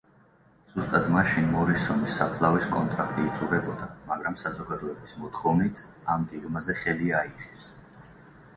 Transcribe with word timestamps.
ზუსტად 0.69 1.03
მაშინ 1.15 1.49
მორისონის 1.55 2.15
საფლავის 2.21 2.69
კონტრაქტი 2.77 3.27
იწურებოდა, 3.33 3.91
მაგრამ 4.09 4.39
საზოგადოების 4.47 5.15
მოთხოვნით, 5.27 5.85
ამ 6.15 6.27
გეგმაზე 6.35 6.79
ხელი 6.83 7.17
აიღეს. 7.23 7.67